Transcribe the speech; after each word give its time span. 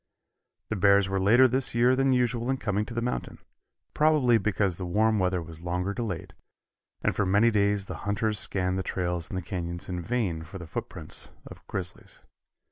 The 0.69 0.75
bears 0.75 1.07
were 1.07 1.19
later 1.19 1.47
this 1.47 1.75
year 1.75 1.95
than 1.95 2.11
usual 2.11 2.49
in 2.49 2.57
coming 2.57 2.85
to 2.85 2.93
the 2.95 3.03
mountain, 3.03 3.37
probably 3.93 4.39
because 4.39 4.77
the 4.79 4.85
warm 4.87 5.19
weather 5.19 5.43
was 5.43 5.61
longer 5.61 5.93
delayed, 5.93 6.33
and 7.03 7.15
for 7.15 7.23
many 7.23 7.51
days 7.51 7.85
the 7.85 7.97
hunters 8.01 8.39
scanned 8.39 8.79
the 8.79 8.81
trails 8.81 9.29
in 9.29 9.35
the 9.35 9.43
canyons 9.43 9.89
in 9.89 10.01
vain 10.01 10.41
for 10.41 10.57
the 10.57 10.65
footprints 10.65 11.29
of 11.45 11.63
grizzlies. 11.67 12.19